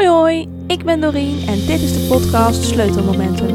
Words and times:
Hoi 0.00 0.12
hoi, 0.12 0.48
ik 0.66 0.84
ben 0.84 1.00
Doreen 1.00 1.48
en 1.48 1.66
dit 1.66 1.80
is 1.80 1.92
de 1.92 2.06
podcast 2.08 2.62
Sleutelmomenten. 2.62 3.46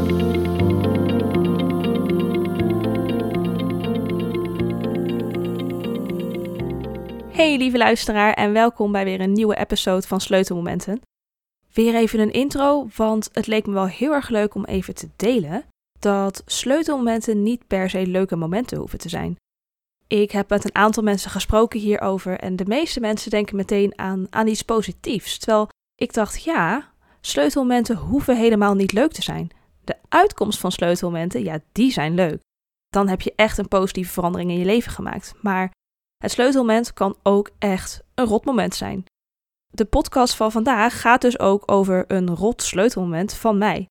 Hey 7.30 7.56
lieve 7.56 7.76
luisteraar 7.76 8.32
en 8.32 8.52
welkom 8.52 8.92
bij 8.92 9.04
weer 9.04 9.20
een 9.20 9.32
nieuwe 9.32 9.56
episode 9.56 10.06
van 10.06 10.20
Sleutelmomenten. 10.20 11.00
Weer 11.72 11.94
even 11.94 12.20
een 12.20 12.32
intro, 12.32 12.88
want 12.96 13.28
het 13.32 13.46
leek 13.46 13.66
me 13.66 13.72
wel 13.72 13.88
heel 13.88 14.12
erg 14.12 14.28
leuk 14.28 14.54
om 14.54 14.64
even 14.64 14.94
te 14.94 15.08
delen 15.16 15.64
dat 15.98 16.42
sleutelmomenten 16.46 17.42
niet 17.42 17.66
per 17.66 17.90
se 17.90 18.06
leuke 18.06 18.36
momenten 18.36 18.78
hoeven 18.78 18.98
te 18.98 19.08
zijn. 19.08 19.36
Ik 20.06 20.30
heb 20.30 20.48
met 20.48 20.64
een 20.64 20.74
aantal 20.74 21.02
mensen 21.02 21.30
gesproken 21.30 21.80
hierover 21.80 22.38
en 22.38 22.56
de 22.56 22.66
meeste 22.66 23.00
mensen 23.00 23.30
denken 23.30 23.56
meteen 23.56 23.98
aan, 23.98 24.26
aan 24.30 24.46
iets 24.46 24.62
positiefs. 24.62 25.38
Terwijl 25.38 25.68
ik 25.96 26.12
dacht, 26.12 26.44
ja, 26.44 26.92
sleutelmomenten 27.20 27.96
hoeven 27.96 28.36
helemaal 28.36 28.74
niet 28.74 28.92
leuk 28.92 29.12
te 29.12 29.22
zijn. 29.22 29.50
De 29.84 29.96
uitkomst 30.08 30.58
van 30.58 30.72
sleutelmomenten, 30.72 31.42
ja, 31.42 31.60
die 31.72 31.92
zijn 31.92 32.14
leuk. 32.14 32.40
Dan 32.88 33.08
heb 33.08 33.20
je 33.20 33.32
echt 33.36 33.58
een 33.58 33.68
positieve 33.68 34.12
verandering 34.12 34.50
in 34.50 34.58
je 34.58 34.64
leven 34.64 34.92
gemaakt. 34.92 35.34
Maar 35.42 35.70
het 36.16 36.30
sleutelmoment 36.30 36.92
kan 36.92 37.16
ook 37.22 37.50
echt 37.58 38.02
een 38.14 38.24
rotmoment 38.26 38.74
zijn. 38.74 39.04
De 39.66 39.84
podcast 39.84 40.34
van 40.34 40.52
vandaag 40.52 41.00
gaat 41.00 41.20
dus 41.20 41.38
ook 41.38 41.72
over 41.72 42.04
een 42.08 42.34
rot 42.34 42.62
sleutelmoment 42.62 43.34
van 43.34 43.58
mij. 43.58 43.86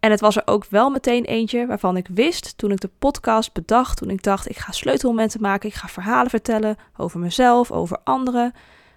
En 0.00 0.10
het 0.10 0.20
was 0.20 0.36
er 0.36 0.42
ook 0.46 0.64
wel 0.64 0.90
meteen 0.90 1.24
eentje 1.24 1.66
waarvan 1.66 1.96
ik 1.96 2.08
wist 2.08 2.58
toen 2.58 2.70
ik 2.70 2.80
de 2.80 2.90
podcast 2.98 3.52
bedacht, 3.52 3.96
toen 3.96 4.10
ik 4.10 4.22
dacht 4.22 4.50
ik 4.50 4.56
ga 4.56 4.72
sleutelmomenten 4.72 5.40
maken, 5.40 5.68
ik 5.68 5.74
ga 5.74 5.88
verhalen 5.88 6.30
vertellen 6.30 6.76
over 6.96 7.20
mezelf, 7.20 7.70
over 7.70 7.98
anderen. 8.04 8.52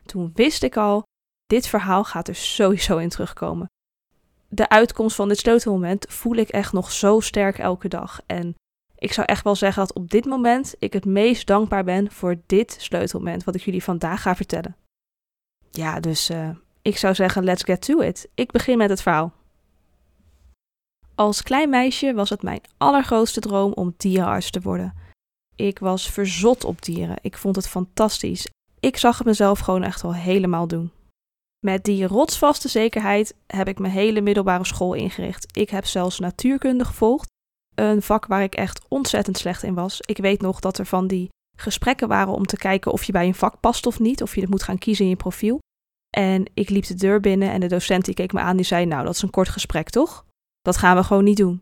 Toen 0.05 0.31
wist 0.33 0.63
ik 0.63 0.77
al, 0.77 1.03
dit 1.45 1.67
verhaal 1.67 2.03
gaat 2.03 2.27
er 2.27 2.35
sowieso 2.35 2.97
in 2.97 3.09
terugkomen. 3.09 3.69
De 4.47 4.69
uitkomst 4.69 5.15
van 5.15 5.27
dit 5.27 5.37
sleutelmoment 5.37 6.05
voel 6.09 6.35
ik 6.35 6.49
echt 6.49 6.73
nog 6.73 6.91
zo 6.91 7.19
sterk 7.19 7.57
elke 7.57 7.87
dag. 7.87 8.21
En 8.25 8.55
ik 8.95 9.13
zou 9.13 9.27
echt 9.27 9.43
wel 9.43 9.55
zeggen 9.55 9.85
dat 9.85 9.95
op 9.95 10.09
dit 10.09 10.25
moment 10.25 10.75
ik 10.79 10.93
het 10.93 11.05
meest 11.05 11.47
dankbaar 11.47 11.83
ben 11.83 12.11
voor 12.11 12.35
dit 12.45 12.75
sleutelmoment 12.79 13.43
wat 13.43 13.55
ik 13.55 13.61
jullie 13.61 13.83
vandaag 13.83 14.21
ga 14.21 14.35
vertellen. 14.35 14.75
Ja, 15.71 15.99
dus 15.99 16.29
uh, 16.29 16.49
ik 16.81 16.97
zou 16.97 17.15
zeggen, 17.15 17.43
let's 17.43 17.63
get 17.63 17.81
to 17.81 17.99
it. 17.99 18.29
Ik 18.35 18.51
begin 18.51 18.77
met 18.77 18.89
het 18.89 19.01
verhaal. 19.01 19.33
Als 21.15 21.43
klein 21.43 21.69
meisje 21.69 22.13
was 22.13 22.29
het 22.29 22.41
mijn 22.41 22.61
allergrootste 22.77 23.39
droom 23.39 23.71
om 23.73 23.93
dierenarts 23.97 24.49
te 24.49 24.61
worden. 24.61 24.93
Ik 25.55 25.79
was 25.79 26.09
verzot 26.09 26.63
op 26.63 26.81
dieren. 26.81 27.17
Ik 27.21 27.37
vond 27.37 27.55
het 27.55 27.67
fantastisch. 27.67 28.47
Ik 28.79 28.97
zag 28.97 29.17
het 29.17 29.27
mezelf 29.27 29.59
gewoon 29.59 29.83
echt 29.83 30.01
wel 30.01 30.13
helemaal 30.13 30.67
doen. 30.67 30.91
Met 31.65 31.83
die 31.83 32.07
rotsvaste 32.07 32.67
zekerheid 32.67 33.35
heb 33.47 33.67
ik 33.67 33.79
mijn 33.79 33.93
hele 33.93 34.21
middelbare 34.21 34.65
school 34.65 34.93
ingericht. 34.93 35.57
Ik 35.57 35.69
heb 35.69 35.85
zelfs 35.85 36.19
natuurkunde 36.19 36.85
gevolgd, 36.85 37.27
een 37.75 38.01
vak 38.01 38.25
waar 38.25 38.43
ik 38.43 38.55
echt 38.55 38.85
ontzettend 38.87 39.37
slecht 39.37 39.63
in 39.63 39.73
was. 39.73 40.01
Ik 40.01 40.17
weet 40.17 40.41
nog 40.41 40.59
dat 40.59 40.77
er 40.77 40.85
van 40.85 41.07
die 41.07 41.29
gesprekken 41.57 42.07
waren 42.07 42.33
om 42.33 42.45
te 42.45 42.57
kijken 42.57 42.91
of 42.91 43.03
je 43.03 43.11
bij 43.11 43.27
een 43.27 43.35
vak 43.35 43.59
past 43.59 43.85
of 43.85 43.99
niet, 43.99 44.21
of 44.21 44.35
je 44.35 44.41
het 44.41 44.49
moet 44.49 44.63
gaan 44.63 44.77
kiezen 44.77 45.03
in 45.03 45.09
je 45.09 45.15
profiel. 45.15 45.59
En 46.17 46.45
ik 46.53 46.69
liep 46.69 46.85
de 46.85 46.93
deur 46.93 47.19
binnen 47.19 47.51
en 47.51 47.59
de 47.59 47.67
docent 47.67 48.05
die 48.05 48.13
keek 48.13 48.33
me 48.33 48.39
aan, 48.39 48.55
die 48.55 48.65
zei: 48.65 48.85
Nou, 48.85 49.05
dat 49.05 49.15
is 49.15 49.21
een 49.21 49.29
kort 49.29 49.49
gesprek, 49.49 49.89
toch? 49.89 50.25
Dat 50.61 50.77
gaan 50.77 50.95
we 50.95 51.03
gewoon 51.03 51.23
niet 51.23 51.37
doen. 51.37 51.59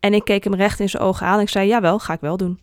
En 0.00 0.14
ik 0.14 0.24
keek 0.24 0.44
hem 0.44 0.54
recht 0.54 0.80
in 0.80 0.88
zijn 0.88 1.02
ogen 1.02 1.26
aan 1.26 1.36
en 1.36 1.42
ik 1.42 1.48
zei: 1.48 1.68
Jawel, 1.68 1.98
ga 1.98 2.12
ik 2.12 2.20
wel 2.20 2.36
doen. 2.36 2.60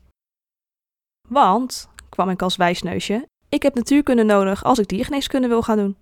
Want, 1.30 1.90
kwam 2.10 2.30
ik 2.30 2.42
als 2.42 2.56
wijsneusje, 2.56 3.28
ik 3.50 3.64
heb 3.64 3.76
natuurkunde 3.76 4.24
nodig 4.24 4.64
als 4.64 4.80
ik 4.80 4.88
diergeneeskunde 4.88 5.48
wil 5.48 5.62
gaan 5.62 5.78
doen. 5.78 5.98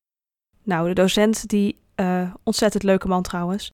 Nou, 0.66 0.88
de 0.88 0.94
docent, 0.94 1.47
die 1.47 1.77
uh, 1.95 2.33
ontzettend 2.44 2.83
leuke 2.83 3.08
man 3.08 3.21
trouwens, 3.21 3.71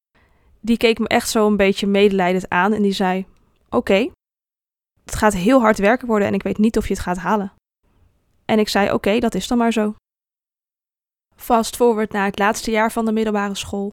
die 0.59 0.77
keek 0.77 0.99
me 0.99 1.07
echt 1.07 1.29
zo 1.29 1.47
een 1.47 1.57
beetje 1.57 1.87
medelijdend 1.87 2.49
aan 2.49 2.73
en 2.73 2.81
die 2.81 2.91
zei: 2.91 3.25
Oké, 3.69 4.09
het 5.05 5.15
gaat 5.15 5.33
heel 5.33 5.61
hard 5.61 5.77
werken 5.77 6.07
worden 6.07 6.27
en 6.27 6.33
ik 6.33 6.43
weet 6.43 6.57
niet 6.57 6.77
of 6.77 6.87
je 6.87 6.93
het 6.93 7.03
gaat 7.03 7.17
halen. 7.17 7.53
En 8.45 8.59
ik 8.59 8.69
zei: 8.69 8.91
Oké, 8.91 9.19
dat 9.19 9.35
is 9.35 9.47
dan 9.47 9.57
maar 9.57 9.73
zo. 9.73 9.95
Fast 11.35 11.75
forward 11.75 12.11
naar 12.11 12.25
het 12.25 12.39
laatste 12.39 12.71
jaar 12.71 12.91
van 12.91 13.05
de 13.05 13.11
middelbare 13.11 13.55
school. 13.55 13.89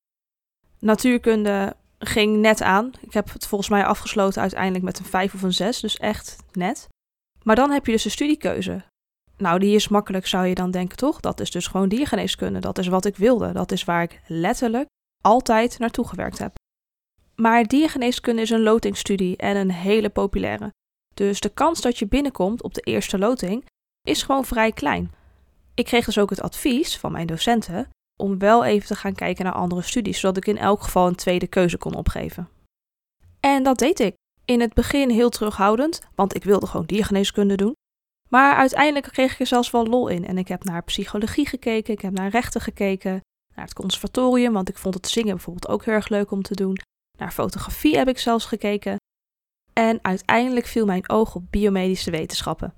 Natuurkunde 0.78 1.76
ging 1.98 2.36
net 2.36 2.62
aan. 2.62 2.92
Ik 3.00 3.12
heb 3.12 3.32
het 3.32 3.46
volgens 3.46 3.70
mij 3.70 3.84
afgesloten 3.84 4.40
uiteindelijk 4.40 4.84
met 4.84 4.98
een 4.98 5.04
5 5.04 5.34
of 5.34 5.42
een 5.42 5.52
6, 5.52 5.80
dus 5.80 5.96
echt 5.96 6.36
net. 6.52 6.88
Maar 7.42 7.56
dan 7.56 7.70
heb 7.70 7.86
je 7.86 7.92
dus 7.92 8.04
een 8.04 8.10
studiekeuze. 8.10 8.84
Nou, 9.38 9.58
die 9.58 9.74
is 9.74 9.88
makkelijk, 9.88 10.26
zou 10.26 10.46
je 10.46 10.54
dan 10.54 10.70
denken, 10.70 10.96
toch? 10.96 11.20
Dat 11.20 11.40
is 11.40 11.50
dus 11.50 11.66
gewoon 11.66 11.88
diergeneeskunde. 11.88 12.58
Dat 12.58 12.78
is 12.78 12.86
wat 12.86 13.04
ik 13.04 13.16
wilde. 13.16 13.52
Dat 13.52 13.72
is 13.72 13.84
waar 13.84 14.02
ik 14.02 14.20
letterlijk 14.26 14.88
altijd 15.22 15.78
naartoe 15.78 16.08
gewerkt 16.08 16.38
heb. 16.38 16.54
Maar 17.34 17.64
diergeneeskunde 17.64 18.42
is 18.42 18.50
een 18.50 18.62
lotingstudie 18.62 19.36
en 19.36 19.56
een 19.56 19.72
hele 19.72 20.08
populaire. 20.08 20.72
Dus 21.14 21.40
de 21.40 21.48
kans 21.48 21.80
dat 21.80 21.98
je 21.98 22.06
binnenkomt 22.06 22.62
op 22.62 22.74
de 22.74 22.80
eerste 22.80 23.18
loting 23.18 23.66
is 24.02 24.22
gewoon 24.22 24.44
vrij 24.44 24.72
klein. 24.72 25.12
Ik 25.74 25.84
kreeg 25.84 26.04
dus 26.04 26.18
ook 26.18 26.30
het 26.30 26.40
advies 26.40 26.96
van 26.96 27.12
mijn 27.12 27.26
docenten 27.26 27.88
om 28.20 28.38
wel 28.38 28.64
even 28.64 28.86
te 28.86 28.94
gaan 28.94 29.14
kijken 29.14 29.44
naar 29.44 29.54
andere 29.54 29.82
studies, 29.82 30.20
zodat 30.20 30.36
ik 30.36 30.46
in 30.46 30.58
elk 30.58 30.82
geval 30.82 31.06
een 31.06 31.14
tweede 31.14 31.46
keuze 31.46 31.78
kon 31.78 31.94
opgeven. 31.94 32.48
En 33.40 33.62
dat 33.62 33.78
deed 33.78 34.00
ik. 34.00 34.14
In 34.44 34.60
het 34.60 34.74
begin 34.74 35.10
heel 35.10 35.28
terughoudend, 35.28 36.00
want 36.14 36.34
ik 36.34 36.44
wilde 36.44 36.66
gewoon 36.66 36.86
diergeneeskunde 36.86 37.54
doen. 37.54 37.74
Maar 38.28 38.56
uiteindelijk 38.56 39.06
kreeg 39.06 39.32
ik 39.32 39.40
er 39.40 39.46
zelfs 39.46 39.70
wel 39.70 39.86
lol 39.86 40.08
in. 40.08 40.26
En 40.26 40.38
ik 40.38 40.48
heb 40.48 40.64
naar 40.64 40.84
psychologie 40.84 41.46
gekeken, 41.46 41.94
ik 41.94 42.00
heb 42.00 42.12
naar 42.12 42.30
rechten 42.30 42.60
gekeken, 42.60 43.20
naar 43.54 43.64
het 43.64 43.74
conservatorium, 43.74 44.52
want 44.52 44.68
ik 44.68 44.78
vond 44.78 44.94
het 44.94 45.08
zingen 45.08 45.34
bijvoorbeeld 45.34 45.68
ook 45.68 45.84
heel 45.84 45.94
erg 45.94 46.08
leuk 46.08 46.30
om 46.30 46.42
te 46.42 46.54
doen. 46.54 46.78
Naar 47.18 47.32
fotografie 47.32 47.96
heb 47.96 48.08
ik 48.08 48.18
zelfs 48.18 48.44
gekeken. 48.44 48.96
En 49.72 49.98
uiteindelijk 50.02 50.66
viel 50.66 50.86
mijn 50.86 51.08
oog 51.08 51.34
op 51.34 51.50
biomedische 51.50 52.10
wetenschappen. 52.10 52.74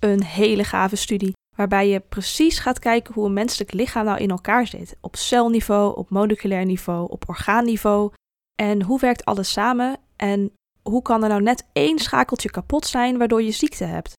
Een 0.00 0.22
hele 0.22 0.64
gave 0.64 0.96
studie, 0.96 1.32
waarbij 1.56 1.88
je 1.88 2.00
precies 2.00 2.58
gaat 2.58 2.78
kijken 2.78 3.14
hoe 3.14 3.26
een 3.26 3.32
menselijk 3.32 3.72
lichaam 3.72 4.04
nou 4.04 4.18
in 4.18 4.30
elkaar 4.30 4.66
zit. 4.66 4.96
Op 5.00 5.16
celniveau, 5.16 5.96
op 5.96 6.10
moleculair 6.10 6.64
niveau, 6.64 7.10
op 7.10 7.28
orgaanniveau. 7.28 8.12
En 8.54 8.82
hoe 8.82 9.00
werkt 9.00 9.24
alles 9.24 9.52
samen 9.52 9.96
en 10.16 10.52
hoe 10.82 11.02
kan 11.02 11.22
er 11.22 11.28
nou 11.28 11.42
net 11.42 11.66
één 11.72 11.98
schakeltje 11.98 12.50
kapot 12.50 12.86
zijn 12.86 13.18
waardoor 13.18 13.42
je 13.42 13.50
ziekte 13.50 13.84
hebt? 13.84 14.12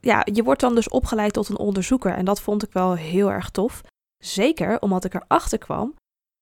Ja, 0.00 0.26
je 0.32 0.42
wordt 0.42 0.60
dan 0.60 0.74
dus 0.74 0.88
opgeleid 0.88 1.32
tot 1.32 1.48
een 1.48 1.58
onderzoeker. 1.58 2.14
En 2.14 2.24
dat 2.24 2.40
vond 2.40 2.62
ik 2.62 2.72
wel 2.72 2.94
heel 2.94 3.30
erg 3.30 3.50
tof. 3.50 3.80
Zeker 4.18 4.80
omdat 4.80 5.04
ik 5.04 5.14
erachter 5.14 5.58
kwam 5.58 5.94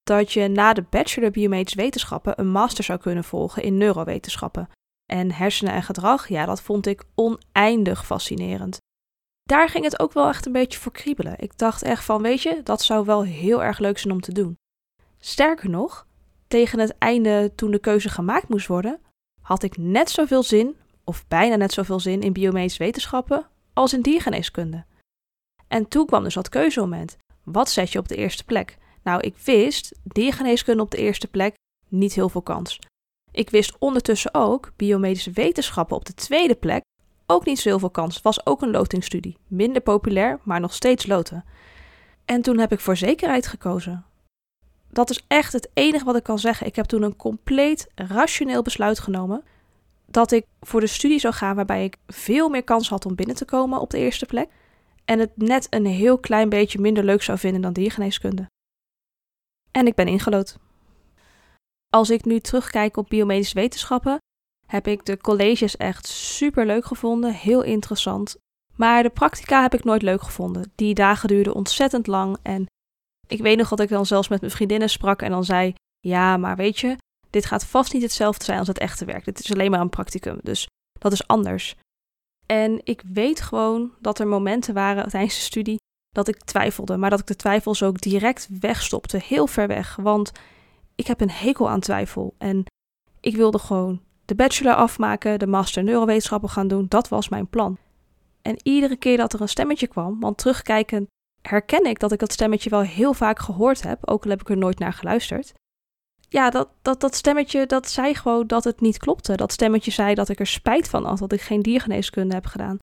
dat 0.02 0.32
je 0.32 0.48
na 0.48 0.72
de 0.72 0.84
bachelor 0.90 1.30
biomedische 1.30 1.76
wetenschappen 1.76 2.40
een 2.40 2.50
master 2.50 2.84
zou 2.84 2.98
kunnen 2.98 3.24
volgen 3.24 3.62
in 3.62 3.76
neurowetenschappen. 3.78 4.68
En 5.12 5.32
hersenen 5.32 5.72
en 5.72 5.82
gedrag, 5.82 6.28
ja, 6.28 6.46
dat 6.46 6.60
vond 6.60 6.86
ik 6.86 7.04
oneindig 7.14 8.06
fascinerend. 8.06 8.78
Daar 9.42 9.68
ging 9.68 9.84
het 9.84 10.00
ook 10.00 10.12
wel 10.12 10.28
echt 10.28 10.46
een 10.46 10.52
beetje 10.52 10.78
voor 10.78 10.92
kriebelen. 10.92 11.34
Ik 11.38 11.58
dacht 11.58 11.82
echt 11.82 12.04
van, 12.04 12.22
weet 12.22 12.42
je, 12.42 12.60
dat 12.62 12.82
zou 12.82 13.04
wel 13.04 13.24
heel 13.24 13.62
erg 13.62 13.78
leuk 13.78 13.98
zijn 13.98 14.14
om 14.14 14.20
te 14.20 14.32
doen. 14.32 14.56
Sterker 15.18 15.70
nog, 15.70 16.06
tegen 16.48 16.78
het 16.78 16.98
einde 16.98 17.52
toen 17.54 17.70
de 17.70 17.78
keuze 17.78 18.08
gemaakt 18.08 18.48
moest 18.48 18.66
worden, 18.66 19.00
had 19.40 19.62
ik 19.62 19.76
net 19.76 20.10
zoveel 20.10 20.42
zin 20.42 20.76
of 21.08 21.24
bijna 21.28 21.56
net 21.56 21.72
zoveel 21.72 22.00
zin 22.00 22.20
in 22.20 22.32
biomedische 22.32 22.82
wetenschappen 22.82 23.46
als 23.72 23.92
in 23.92 24.02
diergeneeskunde. 24.02 24.84
En 25.68 25.88
toen 25.88 26.06
kwam 26.06 26.22
dus 26.22 26.34
dat 26.34 26.48
keuzemoment. 26.48 27.16
Wat 27.44 27.70
zet 27.70 27.92
je 27.92 27.98
op 27.98 28.08
de 28.08 28.16
eerste 28.16 28.44
plek? 28.44 28.78
Nou, 29.02 29.20
ik 29.20 29.36
wist 29.36 29.98
diergeneeskunde 30.02 30.82
op 30.82 30.90
de 30.90 30.96
eerste 30.96 31.28
plek 31.28 31.54
niet 31.88 32.14
heel 32.14 32.28
veel 32.28 32.42
kans. 32.42 32.78
Ik 33.32 33.50
wist 33.50 33.76
ondertussen 33.78 34.34
ook 34.34 34.72
biomedische 34.76 35.30
wetenschappen 35.30 35.96
op 35.96 36.04
de 36.04 36.14
tweede 36.14 36.54
plek 36.54 36.82
ook 37.26 37.44
niet 37.44 37.58
zo 37.58 37.68
heel 37.68 37.78
veel 37.78 37.90
kans. 37.90 38.22
Was 38.22 38.46
ook 38.46 38.62
een 38.62 38.70
lotingstudie. 38.70 39.38
Minder 39.46 39.82
populair, 39.82 40.38
maar 40.42 40.60
nog 40.60 40.74
steeds 40.74 41.06
loten. 41.06 41.44
En 42.24 42.42
toen 42.42 42.58
heb 42.58 42.72
ik 42.72 42.80
voor 42.80 42.96
zekerheid 42.96 43.46
gekozen. 43.46 44.04
Dat 44.90 45.10
is 45.10 45.24
echt 45.26 45.52
het 45.52 45.70
enige 45.74 46.04
wat 46.04 46.16
ik 46.16 46.22
kan 46.22 46.38
zeggen. 46.38 46.66
Ik 46.66 46.76
heb 46.76 46.84
toen 46.84 47.02
een 47.02 47.16
compleet 47.16 47.88
rationeel 47.94 48.62
besluit 48.62 48.98
genomen 48.98 49.44
dat 50.10 50.32
ik 50.32 50.46
voor 50.60 50.80
de 50.80 50.86
studie 50.86 51.18
zou 51.18 51.34
gaan 51.34 51.56
waarbij 51.56 51.84
ik 51.84 51.96
veel 52.06 52.48
meer 52.48 52.64
kans 52.64 52.88
had 52.88 53.06
om 53.06 53.14
binnen 53.14 53.36
te 53.36 53.44
komen 53.44 53.80
op 53.80 53.90
de 53.90 53.98
eerste 53.98 54.26
plek. 54.26 54.50
En 55.04 55.18
het 55.18 55.36
net 55.36 55.66
een 55.70 55.86
heel 55.86 56.18
klein 56.18 56.48
beetje 56.48 56.80
minder 56.80 57.04
leuk 57.04 57.22
zou 57.22 57.38
vinden 57.38 57.60
dan 57.60 57.72
diergeneeskunde. 57.72 58.46
En 59.70 59.86
ik 59.86 59.94
ben 59.94 60.06
ingelood. 60.06 60.58
Als 61.88 62.10
ik 62.10 62.24
nu 62.24 62.40
terugkijk 62.40 62.96
op 62.96 63.08
biomedische 63.08 63.54
wetenschappen, 63.54 64.18
heb 64.66 64.86
ik 64.86 65.04
de 65.04 65.16
colleges 65.16 65.76
echt 65.76 66.06
super 66.06 66.66
leuk 66.66 66.84
gevonden, 66.84 67.32
heel 67.32 67.62
interessant. 67.62 68.36
Maar 68.76 69.02
de 69.02 69.10
practica 69.10 69.62
heb 69.62 69.74
ik 69.74 69.84
nooit 69.84 70.02
leuk 70.02 70.22
gevonden. 70.22 70.72
Die 70.74 70.94
dagen 70.94 71.28
duurden 71.28 71.54
ontzettend 71.54 72.06
lang 72.06 72.36
en 72.42 72.66
ik 73.26 73.40
weet 73.40 73.56
nog 73.56 73.68
dat 73.68 73.80
ik 73.80 73.88
dan 73.88 74.06
zelfs 74.06 74.28
met 74.28 74.40
mijn 74.40 74.52
vriendinnen 74.52 74.90
sprak 74.90 75.22
en 75.22 75.30
dan 75.30 75.44
zei: 75.44 75.74
Ja, 76.00 76.36
maar 76.36 76.56
weet 76.56 76.78
je, 76.78 76.96
dit 77.30 77.46
gaat 77.46 77.64
vast 77.64 77.92
niet 77.92 78.02
hetzelfde 78.02 78.44
zijn 78.44 78.58
als 78.58 78.68
het 78.68 78.78
echte 78.78 79.04
werk. 79.04 79.24
Dit 79.24 79.38
is 79.38 79.52
alleen 79.52 79.70
maar 79.70 79.80
een 79.80 79.88
practicum, 79.88 80.38
dus 80.42 80.66
dat 80.98 81.12
is 81.12 81.26
anders. 81.26 81.74
En 82.46 82.80
ik 82.84 83.02
weet 83.12 83.40
gewoon 83.40 83.92
dat 84.00 84.18
er 84.18 84.26
momenten 84.26 84.74
waren 84.74 85.08
tijdens 85.08 85.34
de 85.34 85.40
studie 85.40 85.76
dat 86.14 86.28
ik 86.28 86.44
twijfelde, 86.44 86.96
maar 86.96 87.10
dat 87.10 87.20
ik 87.20 87.26
de 87.26 87.36
twijfels 87.36 87.82
ook 87.82 88.00
direct 88.00 88.48
wegstopte, 88.60 89.20
heel 89.24 89.46
ver 89.46 89.66
weg. 89.66 89.96
Want 89.96 90.32
ik 90.94 91.06
heb 91.06 91.20
een 91.20 91.30
hekel 91.30 91.68
aan 91.70 91.80
twijfel 91.80 92.34
en 92.38 92.64
ik 93.20 93.36
wilde 93.36 93.58
gewoon 93.58 94.00
de 94.24 94.34
bachelor 94.34 94.74
afmaken, 94.74 95.38
de 95.38 95.46
master 95.46 95.84
neurowetenschappen 95.84 96.48
gaan 96.48 96.68
doen. 96.68 96.86
Dat 96.88 97.08
was 97.08 97.28
mijn 97.28 97.48
plan. 97.48 97.78
En 98.42 98.56
iedere 98.62 98.96
keer 98.96 99.16
dat 99.16 99.32
er 99.32 99.40
een 99.40 99.48
stemmetje 99.48 99.86
kwam, 99.86 100.20
want 100.20 100.38
terugkijkend 100.38 101.06
herken 101.42 101.84
ik 101.84 101.98
dat 101.98 102.12
ik 102.12 102.18
dat 102.18 102.32
stemmetje 102.32 102.70
wel 102.70 102.80
heel 102.80 103.14
vaak 103.14 103.38
gehoord 103.38 103.82
heb, 103.82 104.08
ook 104.08 104.24
al 104.24 104.30
heb 104.30 104.40
ik 104.40 104.48
er 104.48 104.56
nooit 104.56 104.78
naar 104.78 104.92
geluisterd. 104.92 105.52
Ja, 106.28 106.50
dat, 106.50 106.68
dat, 106.82 107.00
dat 107.00 107.14
stemmetje 107.14 107.66
dat 107.66 107.88
zei 107.88 108.14
gewoon 108.14 108.46
dat 108.46 108.64
het 108.64 108.80
niet 108.80 108.98
klopte. 108.98 109.36
Dat 109.36 109.52
stemmetje 109.52 109.90
zei 109.90 110.14
dat 110.14 110.28
ik 110.28 110.40
er 110.40 110.46
spijt 110.46 110.88
van 110.88 111.04
had 111.04 111.18
dat 111.18 111.32
ik 111.32 111.40
geen 111.40 111.62
diergeneeskunde 111.62 112.34
heb 112.34 112.46
gedaan. 112.46 112.78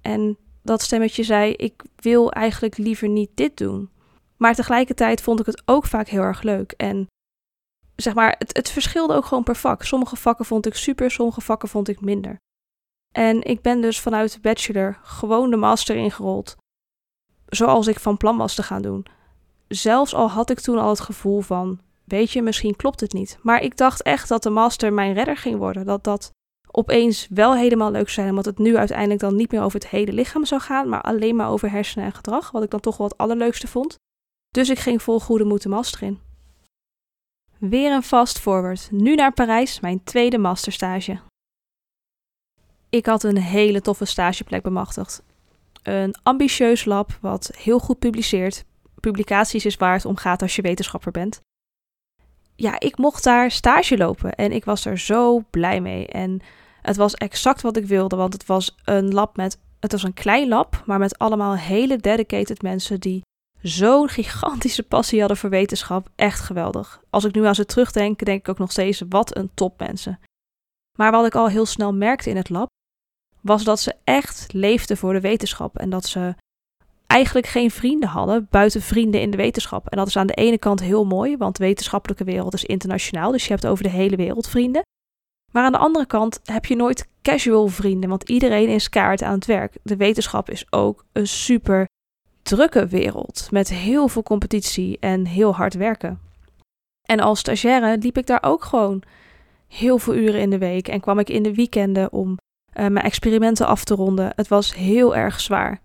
En 0.00 0.38
dat 0.62 0.82
stemmetje 0.82 1.22
zei: 1.22 1.52
Ik 1.52 1.82
wil 1.96 2.32
eigenlijk 2.32 2.76
liever 2.76 3.08
niet 3.08 3.30
dit 3.34 3.56
doen. 3.56 3.90
Maar 4.36 4.54
tegelijkertijd 4.54 5.20
vond 5.20 5.40
ik 5.40 5.46
het 5.46 5.62
ook 5.64 5.86
vaak 5.86 6.08
heel 6.08 6.22
erg 6.22 6.42
leuk. 6.42 6.72
En 6.72 7.06
zeg 7.96 8.14
maar, 8.14 8.34
het, 8.38 8.56
het 8.56 8.70
verschilde 8.70 9.14
ook 9.14 9.24
gewoon 9.24 9.44
per 9.44 9.56
vak. 9.56 9.82
Sommige 9.82 10.16
vakken 10.16 10.44
vond 10.44 10.66
ik 10.66 10.74
super, 10.74 11.10
sommige 11.10 11.40
vakken 11.40 11.68
vond 11.68 11.88
ik 11.88 12.00
minder. 12.00 12.36
En 13.14 13.42
ik 13.42 13.62
ben 13.62 13.80
dus 13.80 14.00
vanuit 14.00 14.32
de 14.32 14.40
bachelor 14.40 14.98
gewoon 15.02 15.50
de 15.50 15.56
master 15.56 15.96
ingerold. 15.96 16.56
Zoals 17.46 17.86
ik 17.86 18.00
van 18.00 18.16
plan 18.16 18.36
was 18.36 18.54
te 18.54 18.62
gaan 18.62 18.82
doen. 18.82 19.06
Zelfs 19.68 20.14
al 20.14 20.30
had 20.30 20.50
ik 20.50 20.60
toen 20.60 20.78
al 20.78 20.88
het 20.88 21.00
gevoel 21.00 21.40
van: 21.40 21.80
Weet 22.10 22.30
je, 22.30 22.42
misschien 22.42 22.76
klopt 22.76 23.00
het 23.00 23.12
niet. 23.12 23.38
Maar 23.42 23.62
ik 23.62 23.76
dacht 23.76 24.02
echt 24.02 24.28
dat 24.28 24.42
de 24.42 24.50
master 24.50 24.92
mijn 24.92 25.12
redder 25.12 25.36
ging 25.36 25.58
worden. 25.58 25.86
Dat 25.86 26.04
dat 26.04 26.30
opeens 26.70 27.26
wel 27.30 27.54
helemaal 27.54 27.90
leuk 27.90 28.08
zijn, 28.08 28.28
omdat 28.28 28.44
het 28.44 28.58
nu 28.58 28.76
uiteindelijk 28.76 29.20
dan 29.20 29.36
niet 29.36 29.50
meer 29.52 29.62
over 29.62 29.80
het 29.80 29.88
hele 29.88 30.12
lichaam 30.12 30.44
zou 30.44 30.60
gaan, 30.60 30.88
maar 30.88 31.00
alleen 31.00 31.36
maar 31.36 31.50
over 31.50 31.70
hersenen 31.70 32.04
en 32.04 32.12
gedrag, 32.12 32.50
wat 32.50 32.62
ik 32.62 32.70
dan 32.70 32.80
toch 32.80 32.96
wel 32.96 33.06
het 33.06 33.18
allerleukste 33.18 33.66
vond. 33.66 33.98
Dus 34.48 34.68
ik 34.68 34.78
ging 34.78 35.02
vol 35.02 35.20
goede 35.20 35.44
moed 35.44 35.62
de 35.62 35.68
master 35.68 36.02
in. 36.02 36.18
Weer 37.58 37.92
een 37.92 38.02
fast 38.02 38.38
forward, 38.38 38.88
nu 38.90 39.14
naar 39.14 39.32
Parijs, 39.32 39.80
mijn 39.80 40.04
tweede 40.04 40.38
masterstage. 40.38 41.20
Ik 42.88 43.06
had 43.06 43.22
een 43.22 43.38
hele 43.38 43.80
toffe 43.80 44.04
stageplek 44.04 44.62
bemachtigd. 44.62 45.22
Een 45.82 46.14
ambitieus 46.22 46.84
lab 46.84 47.18
wat 47.20 47.50
heel 47.56 47.78
goed 47.78 47.98
publiceert. 47.98 48.64
Publicaties 49.00 49.64
is 49.64 49.76
waar 49.76 49.94
het 49.94 50.04
om 50.04 50.16
gaat 50.16 50.42
als 50.42 50.56
je 50.56 50.62
wetenschapper 50.62 51.12
bent 51.12 51.40
ja, 52.60 52.80
ik 52.80 52.98
mocht 52.98 53.24
daar 53.24 53.50
stage 53.50 53.96
lopen 53.96 54.34
en 54.34 54.52
ik 54.52 54.64
was 54.64 54.84
er 54.84 54.98
zo 54.98 55.44
blij 55.50 55.80
mee. 55.80 56.06
En 56.06 56.40
het 56.82 56.96
was 56.96 57.14
exact 57.14 57.60
wat 57.60 57.76
ik 57.76 57.84
wilde, 57.86 58.16
want 58.16 58.32
het 58.32 58.46
was 58.46 58.76
een 58.84 59.12
lab 59.12 59.36
met, 59.36 59.58
het 59.78 59.92
was 59.92 60.02
een 60.02 60.14
klein 60.14 60.48
lab, 60.48 60.82
maar 60.86 60.98
met 60.98 61.18
allemaal 61.18 61.56
hele 61.56 61.96
dedicated 61.96 62.62
mensen 62.62 63.00
die 63.00 63.22
zo'n 63.62 64.08
gigantische 64.08 64.82
passie 64.82 65.18
hadden 65.18 65.36
voor 65.36 65.50
wetenschap. 65.50 66.08
Echt 66.16 66.40
geweldig. 66.40 67.02
Als 67.10 67.24
ik 67.24 67.34
nu 67.34 67.46
aan 67.46 67.54
ze 67.54 67.66
terugdenk, 67.66 68.24
denk 68.24 68.40
ik 68.40 68.48
ook 68.48 68.58
nog 68.58 68.70
steeds, 68.70 69.02
wat 69.08 69.36
een 69.36 69.50
top 69.54 69.78
mensen. 69.78 70.20
Maar 70.98 71.10
wat 71.10 71.26
ik 71.26 71.34
al 71.34 71.48
heel 71.48 71.66
snel 71.66 71.94
merkte 71.94 72.30
in 72.30 72.36
het 72.36 72.48
lab, 72.48 72.68
was 73.40 73.64
dat 73.64 73.80
ze 73.80 73.94
echt 74.04 74.52
leefden 74.52 74.96
voor 74.96 75.12
de 75.12 75.20
wetenschap 75.20 75.78
en 75.78 75.90
dat 75.90 76.06
ze 76.06 76.34
eigenlijk 77.10 77.46
geen 77.46 77.70
vrienden 77.70 78.08
hadden 78.08 78.46
buiten 78.50 78.82
vrienden 78.82 79.20
in 79.20 79.30
de 79.30 79.36
wetenschap. 79.36 79.88
En 79.88 79.96
dat 79.96 80.06
is 80.06 80.16
aan 80.16 80.26
de 80.26 80.34
ene 80.34 80.58
kant 80.58 80.80
heel 80.80 81.04
mooi, 81.04 81.36
want 81.36 81.56
de 81.56 81.64
wetenschappelijke 81.64 82.24
wereld 82.24 82.54
is 82.54 82.64
internationaal, 82.64 83.32
dus 83.32 83.44
je 83.44 83.52
hebt 83.52 83.66
over 83.66 83.84
de 83.84 83.90
hele 83.90 84.16
wereld 84.16 84.48
vrienden. 84.48 84.82
Maar 85.52 85.64
aan 85.64 85.72
de 85.72 85.78
andere 85.78 86.06
kant 86.06 86.40
heb 86.44 86.64
je 86.64 86.76
nooit 86.76 87.08
casual 87.22 87.68
vrienden, 87.68 88.10
want 88.10 88.28
iedereen 88.28 88.68
is 88.68 88.88
kaart 88.88 89.22
aan 89.22 89.34
het 89.34 89.46
werk. 89.46 89.76
De 89.82 89.96
wetenschap 89.96 90.50
is 90.50 90.72
ook 90.72 91.04
een 91.12 91.26
super 91.26 91.88
drukke 92.42 92.86
wereld 92.86 93.48
met 93.50 93.68
heel 93.68 94.08
veel 94.08 94.22
competitie 94.22 94.98
en 95.00 95.26
heel 95.26 95.54
hard 95.54 95.74
werken. 95.74 96.20
En 97.08 97.20
als 97.20 97.38
stagiaire 97.38 97.98
liep 97.98 98.18
ik 98.18 98.26
daar 98.26 98.42
ook 98.42 98.64
gewoon 98.64 99.02
heel 99.68 99.98
veel 99.98 100.14
uren 100.14 100.40
in 100.40 100.50
de 100.50 100.58
week 100.58 100.88
en 100.88 101.00
kwam 101.00 101.18
ik 101.18 101.28
in 101.28 101.42
de 101.42 101.54
weekenden 101.54 102.12
om 102.12 102.30
uh, 102.30 102.36
mijn 102.74 103.04
experimenten 103.04 103.66
af 103.66 103.84
te 103.84 103.94
ronden. 103.94 104.32
Het 104.36 104.48
was 104.48 104.74
heel 104.74 105.16
erg 105.16 105.40
zwaar. 105.40 105.80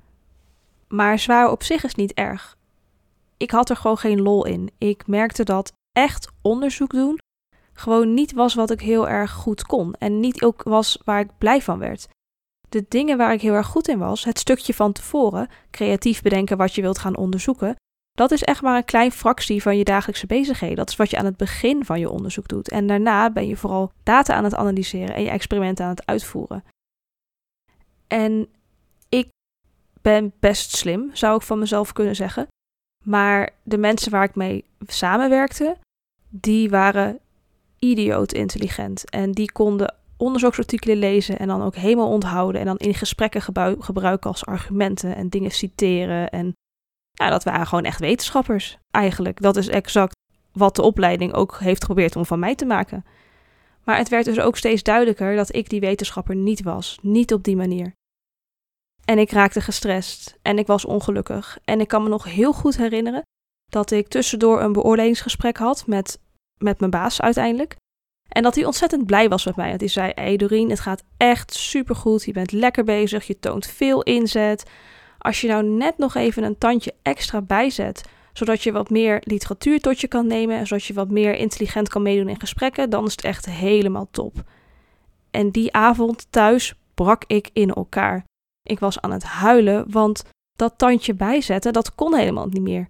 Maar 0.95 1.19
zwaar 1.19 1.51
op 1.51 1.63
zich 1.63 1.83
is 1.83 1.95
niet 1.95 2.13
erg. 2.13 2.57
Ik 3.37 3.51
had 3.51 3.69
er 3.69 3.75
gewoon 3.75 3.97
geen 3.97 4.21
lol 4.21 4.45
in. 4.45 4.71
Ik 4.77 5.07
merkte 5.07 5.43
dat 5.43 5.73
echt 5.91 6.31
onderzoek 6.41 6.91
doen 6.91 7.19
gewoon 7.77 8.13
niet 8.13 8.33
was 8.33 8.53
wat 8.53 8.71
ik 8.71 8.81
heel 8.81 9.09
erg 9.09 9.31
goed 9.31 9.65
kon. 9.65 9.93
En 9.93 10.19
niet 10.19 10.43
ook 10.43 10.63
was 10.63 10.99
waar 11.05 11.19
ik 11.19 11.37
blij 11.37 11.61
van 11.61 11.79
werd. 11.79 12.07
De 12.69 12.85
dingen 12.89 13.17
waar 13.17 13.33
ik 13.33 13.41
heel 13.41 13.53
erg 13.53 13.67
goed 13.67 13.87
in 13.87 13.99
was, 13.99 14.23
het 14.23 14.39
stukje 14.39 14.73
van 14.73 14.91
tevoren, 14.91 15.49
creatief 15.71 16.21
bedenken 16.21 16.57
wat 16.57 16.75
je 16.75 16.81
wilt 16.81 16.99
gaan 16.99 17.17
onderzoeken, 17.17 17.75
dat 18.11 18.31
is 18.31 18.43
echt 18.43 18.61
maar 18.61 18.77
een 18.77 18.85
klein 18.85 19.11
fractie 19.11 19.61
van 19.61 19.77
je 19.77 19.83
dagelijkse 19.83 20.25
bezigheden. 20.25 20.75
Dat 20.75 20.89
is 20.89 20.95
wat 20.95 21.09
je 21.09 21.17
aan 21.17 21.25
het 21.25 21.37
begin 21.37 21.85
van 21.85 21.99
je 21.99 22.09
onderzoek 22.09 22.47
doet. 22.47 22.69
En 22.69 22.87
daarna 22.87 23.31
ben 23.31 23.47
je 23.47 23.57
vooral 23.57 23.91
data 24.03 24.33
aan 24.33 24.43
het 24.43 24.55
analyseren 24.55 25.15
en 25.15 25.23
je 25.23 25.29
experimenten 25.29 25.85
aan 25.85 25.91
het 25.91 26.05
uitvoeren. 26.05 26.63
En 28.07 28.47
ben 30.05 30.33
best 30.39 30.75
slim, 30.75 31.09
zou 31.13 31.35
ik 31.35 31.41
van 31.41 31.59
mezelf 31.59 31.93
kunnen 31.93 32.15
zeggen. 32.15 32.47
Maar 33.03 33.49
de 33.63 33.77
mensen 33.77 34.11
waar 34.11 34.23
ik 34.23 34.35
mee 34.35 34.65
samenwerkte, 34.87 35.77
die 36.29 36.69
waren 36.69 37.19
idioot 37.79 38.33
intelligent. 38.33 39.09
En 39.09 39.31
die 39.31 39.51
konden 39.51 39.95
onderzoeksartikelen 40.17 40.97
lezen 40.97 41.39
en 41.39 41.47
dan 41.47 41.61
ook 41.61 41.75
helemaal 41.75 42.09
onthouden. 42.09 42.61
En 42.61 42.67
dan 42.67 42.77
in 42.77 42.93
gesprekken 42.93 43.41
gebruiken 43.79 44.29
als 44.29 44.45
argumenten 44.45 45.15
en 45.15 45.29
dingen 45.29 45.51
citeren. 45.51 46.29
En 46.29 46.53
ja, 47.11 47.29
dat 47.29 47.43
waren 47.43 47.67
gewoon 47.67 47.83
echt 47.83 47.99
wetenschappers 47.99 48.77
eigenlijk. 48.91 49.41
Dat 49.41 49.55
is 49.55 49.67
exact 49.67 50.15
wat 50.51 50.75
de 50.75 50.81
opleiding 50.81 51.33
ook 51.33 51.59
heeft 51.59 51.81
geprobeerd 51.81 52.15
om 52.15 52.25
van 52.25 52.39
mij 52.39 52.55
te 52.55 52.65
maken. 52.65 53.05
Maar 53.83 53.97
het 53.97 54.09
werd 54.09 54.25
dus 54.25 54.39
ook 54.39 54.57
steeds 54.57 54.83
duidelijker 54.83 55.35
dat 55.35 55.55
ik 55.55 55.69
die 55.69 55.79
wetenschapper 55.79 56.35
niet 56.35 56.63
was. 56.63 56.99
Niet 57.01 57.33
op 57.33 57.43
die 57.43 57.55
manier. 57.55 57.93
En 59.05 59.19
ik 59.19 59.31
raakte 59.31 59.61
gestrest 59.61 60.37
en 60.41 60.57
ik 60.57 60.67
was 60.67 60.85
ongelukkig. 60.85 61.57
En 61.63 61.79
ik 61.79 61.87
kan 61.87 62.03
me 62.03 62.09
nog 62.09 62.23
heel 62.23 62.53
goed 62.53 62.77
herinneren 62.77 63.21
dat 63.71 63.91
ik 63.91 64.07
tussendoor 64.07 64.61
een 64.61 64.73
beoordelingsgesprek 64.73 65.57
had 65.57 65.87
met, 65.87 66.19
met 66.57 66.79
mijn 66.79 66.91
baas 66.91 67.21
uiteindelijk. 67.21 67.75
En 68.29 68.43
dat 68.43 68.55
hij 68.55 68.65
ontzettend 68.65 69.05
blij 69.05 69.29
was 69.29 69.45
met 69.45 69.55
mij. 69.55 69.71
Dat 69.71 69.79
hij 69.79 69.89
zei: 69.89 70.11
Hey 70.15 70.37
Doreen, 70.37 70.69
het 70.69 70.79
gaat 70.79 71.03
echt 71.17 71.53
supergoed. 71.53 72.25
Je 72.25 72.31
bent 72.31 72.51
lekker 72.51 72.83
bezig. 72.83 73.27
Je 73.27 73.39
toont 73.39 73.67
veel 73.67 74.03
inzet. 74.03 74.69
Als 75.17 75.41
je 75.41 75.47
nou 75.47 75.63
net 75.63 75.97
nog 75.97 76.15
even 76.15 76.43
een 76.43 76.57
tandje 76.57 76.93
extra 77.01 77.41
bijzet, 77.41 78.03
zodat 78.33 78.63
je 78.63 78.71
wat 78.71 78.89
meer 78.89 79.21
literatuur 79.23 79.79
tot 79.79 80.01
je 80.01 80.07
kan 80.07 80.27
nemen 80.27 80.57
en 80.57 80.67
zodat 80.67 80.85
je 80.85 80.93
wat 80.93 81.09
meer 81.09 81.35
intelligent 81.35 81.89
kan 81.89 82.01
meedoen 82.01 82.29
in 82.29 82.39
gesprekken, 82.39 82.89
dan 82.89 83.05
is 83.05 83.11
het 83.11 83.23
echt 83.23 83.45
helemaal 83.45 84.07
top. 84.11 84.43
En 85.31 85.49
die 85.49 85.73
avond 85.73 86.27
thuis 86.29 86.73
brak 86.93 87.23
ik 87.27 87.49
in 87.53 87.73
elkaar. 87.73 88.25
Ik 88.65 88.79
was 88.79 89.01
aan 89.01 89.11
het 89.11 89.23
huilen, 89.23 89.85
want 89.91 90.23
dat 90.55 90.73
tandje 90.77 91.13
bijzetten, 91.13 91.73
dat 91.73 91.95
kon 91.95 92.15
helemaal 92.15 92.47
niet 92.47 92.61
meer. 92.61 92.87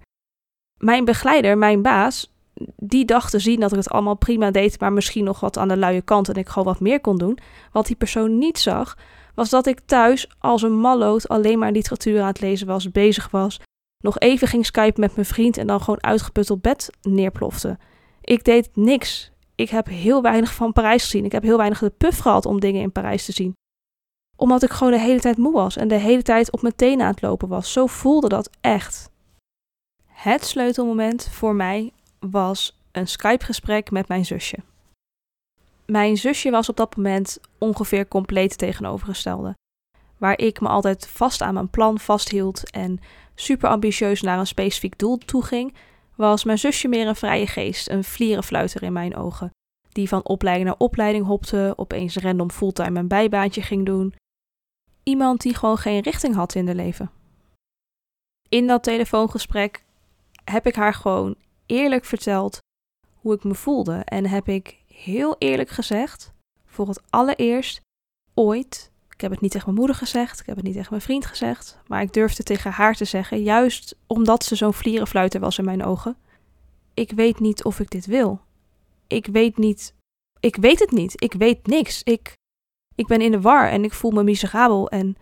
Mijn 0.79 1.05
begeleider, 1.05 1.57
mijn 1.57 1.81
baas, 1.81 2.33
die 2.75 3.05
dacht 3.05 3.31
te 3.31 3.39
zien 3.39 3.59
dat 3.59 3.71
ik 3.71 3.77
het 3.77 3.89
allemaal 3.89 4.15
prima 4.15 4.51
deed, 4.51 4.79
maar 4.79 4.93
misschien 4.93 5.23
nog 5.23 5.39
wat 5.39 5.57
aan 5.57 5.67
de 5.67 5.77
luie 5.77 6.01
kant 6.01 6.29
en 6.29 6.35
ik 6.35 6.47
gewoon 6.47 6.67
wat 6.67 6.79
meer 6.79 7.01
kon 7.01 7.17
doen. 7.17 7.37
Wat 7.71 7.85
die 7.85 7.95
persoon 7.95 8.37
niet 8.37 8.59
zag, 8.59 8.97
was 9.33 9.49
dat 9.49 9.65
ik 9.65 9.79
thuis 9.85 10.29
als 10.39 10.61
een 10.61 10.79
malloot 10.79 11.27
alleen 11.27 11.59
maar 11.59 11.71
literatuur 11.71 12.21
aan 12.21 12.27
het 12.27 12.41
lezen 12.41 12.67
was, 12.67 12.91
bezig 12.91 13.29
was, 13.29 13.59
nog 14.03 14.19
even 14.19 14.47
ging 14.47 14.65
skypen 14.65 15.01
met 15.01 15.15
mijn 15.15 15.27
vriend 15.27 15.57
en 15.57 15.67
dan 15.67 15.79
gewoon 15.79 16.03
uitgeput 16.03 16.49
op 16.49 16.63
bed 16.63 16.89
neerplofte. 17.01 17.77
Ik 18.21 18.43
deed 18.43 18.69
niks. 18.73 19.31
Ik 19.55 19.69
heb 19.69 19.87
heel 19.87 20.21
weinig 20.21 20.53
van 20.53 20.73
Parijs 20.73 21.03
gezien. 21.03 21.25
Ik 21.25 21.31
heb 21.31 21.43
heel 21.43 21.57
weinig 21.57 21.79
de 21.79 21.89
puff 21.89 22.19
gehad 22.19 22.45
om 22.45 22.59
dingen 22.59 22.81
in 22.81 22.91
Parijs 22.91 23.25
te 23.25 23.31
zien 23.31 23.53
omdat 24.35 24.63
ik 24.63 24.71
gewoon 24.71 24.93
de 24.93 24.99
hele 24.99 25.19
tijd 25.19 25.37
moe 25.37 25.53
was 25.53 25.77
en 25.77 25.87
de 25.87 25.95
hele 25.95 26.21
tijd 26.21 26.51
op 26.51 26.61
mijn 26.61 26.75
tenen 26.75 27.05
aan 27.05 27.11
het 27.11 27.21
lopen 27.21 27.47
was. 27.47 27.71
Zo 27.71 27.85
voelde 27.85 28.29
dat 28.29 28.49
echt. 28.61 29.09
Het 30.05 30.45
sleutelmoment 30.45 31.29
voor 31.31 31.55
mij 31.55 31.91
was 32.19 32.79
een 32.91 33.07
Skype-gesprek 33.07 33.91
met 33.91 34.07
mijn 34.07 34.25
zusje. 34.25 34.57
Mijn 35.85 36.17
zusje 36.17 36.49
was 36.49 36.69
op 36.69 36.77
dat 36.77 36.95
moment 36.95 37.39
ongeveer 37.57 38.07
compleet 38.07 38.57
tegenovergestelde. 38.57 39.55
Waar 40.17 40.39
ik 40.39 40.61
me 40.61 40.67
altijd 40.67 41.07
vast 41.07 41.41
aan 41.41 41.53
mijn 41.53 41.69
plan 41.69 41.99
vasthield 41.99 42.71
en 42.71 42.99
super 43.35 43.69
ambitieus 43.69 44.21
naar 44.21 44.39
een 44.39 44.47
specifiek 44.47 44.97
doel 44.97 45.17
toeging, 45.17 45.73
was 46.15 46.43
mijn 46.43 46.59
zusje 46.59 46.87
meer 46.87 47.07
een 47.07 47.15
vrije 47.15 47.47
geest, 47.47 47.89
een 47.89 48.03
vlierenfluiter 48.03 48.83
in 48.83 48.93
mijn 48.93 49.15
ogen. 49.15 49.49
Die 49.89 50.07
van 50.07 50.25
opleiding 50.25 50.67
naar 50.67 50.77
opleiding 50.77 51.25
hopte, 51.25 51.73
opeens 51.75 52.17
random 52.17 52.51
fulltime 52.51 52.99
een 52.99 53.07
bijbaantje 53.07 53.61
ging 53.61 53.85
doen, 53.85 54.13
iemand 55.09 55.41
die 55.41 55.55
gewoon 55.55 55.77
geen 55.77 56.01
richting 56.01 56.35
had 56.35 56.55
in 56.55 56.65
de 56.65 56.75
leven. 56.75 57.11
In 58.49 58.67
dat 58.67 58.83
telefoongesprek 58.83 59.83
heb 60.43 60.67
ik 60.67 60.75
haar 60.75 60.93
gewoon 60.93 61.35
eerlijk 61.65 62.05
verteld 62.05 62.59
hoe 63.13 63.33
ik 63.33 63.43
me 63.43 63.55
voelde 63.55 63.93
en 63.93 64.25
heb 64.25 64.47
ik 64.47 64.79
heel 64.87 65.35
eerlijk 65.37 65.69
gezegd, 65.69 66.33
voor 66.65 66.87
het 66.87 67.01
allereerst 67.09 67.81
ooit 68.33 68.91
Ik 69.09 69.21
heb 69.21 69.31
het 69.31 69.41
niet 69.41 69.51
tegen 69.51 69.65
mijn 69.67 69.79
moeder 69.79 69.95
gezegd, 69.95 70.39
ik 70.39 70.45
heb 70.45 70.55
het 70.55 70.65
niet 70.65 70.73
tegen 70.73 70.89
mijn 70.89 71.01
vriend 71.01 71.25
gezegd, 71.25 71.79
maar 71.87 72.01
ik 72.01 72.13
durfde 72.13 72.43
tegen 72.43 72.71
haar 72.71 72.95
te 72.95 73.05
zeggen, 73.05 73.43
juist 73.43 73.95
omdat 74.07 74.43
ze 74.43 74.55
zo'n 74.55 74.73
vlierenfluiter 74.73 75.39
was 75.39 75.57
in 75.57 75.65
mijn 75.65 75.83
ogen. 75.83 76.17
Ik 76.93 77.11
weet 77.11 77.39
niet 77.39 77.63
of 77.63 77.79
ik 77.79 77.89
dit 77.89 78.05
wil. 78.05 78.41
Ik 79.07 79.25
weet 79.25 79.57
niet. 79.57 79.93
Ik 80.39 80.55
weet 80.55 80.79
het 80.79 80.91
niet. 80.91 81.21
Ik 81.21 81.33
weet 81.33 81.67
niks. 81.67 82.03
Ik, 82.03 82.33
ik 82.95 83.07
ben 83.07 83.21
in 83.21 83.31
de 83.31 83.41
war 83.41 83.69
en 83.69 83.83
ik 83.83 83.93
voel 83.93 84.11
me 84.11 84.23
miserabel 84.23 84.89
en 84.89 85.15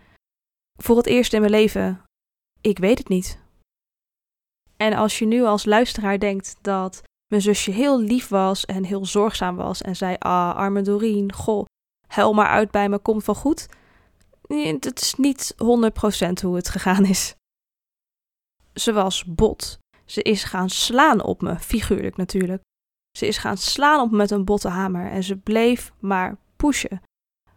voor 0.80 0.96
het 0.96 1.06
eerst 1.06 1.32
in 1.32 1.40
mijn 1.40 1.52
leven, 1.52 2.02
ik 2.60 2.78
weet 2.78 2.98
het 2.98 3.08
niet. 3.08 3.38
En 4.76 4.92
als 4.92 5.18
je 5.18 5.26
nu 5.26 5.44
als 5.44 5.64
luisteraar 5.64 6.18
denkt 6.18 6.56
dat 6.60 7.02
mijn 7.26 7.42
zusje 7.42 7.70
heel 7.70 8.00
lief 8.00 8.28
was 8.28 8.64
en 8.64 8.84
heel 8.84 9.06
zorgzaam 9.06 9.56
was 9.56 9.82
en 9.82 9.96
zei: 9.96 10.16
Ah, 10.18 10.56
arme 10.56 10.82
Doreen, 10.82 11.32
goh, 11.32 11.64
huil 12.06 12.32
maar 12.32 12.48
uit 12.48 12.70
bij 12.70 12.88
me, 12.88 12.98
komt 12.98 13.24
wel 13.24 13.34
goed. 13.34 13.68
Het 14.46 15.00
is 15.00 15.14
niet 15.14 15.54
100% 15.54 15.66
hoe 16.42 16.56
het 16.56 16.68
gegaan 16.68 17.04
is. 17.04 17.34
Ze 18.74 18.92
was 18.92 19.24
bot. 19.24 19.78
Ze 20.04 20.22
is 20.22 20.44
gaan 20.44 20.70
slaan 20.70 21.22
op 21.22 21.42
me, 21.42 21.58
figuurlijk 21.58 22.16
natuurlijk. 22.16 22.62
Ze 23.18 23.26
is 23.26 23.38
gaan 23.38 23.56
slaan 23.56 24.00
op 24.00 24.10
me 24.10 24.16
met 24.16 24.30
een 24.30 24.44
botte 24.44 24.68
hamer 24.68 25.10
en 25.10 25.22
ze 25.22 25.36
bleef 25.36 25.92
maar 25.98 26.36
pushen. 26.56 27.02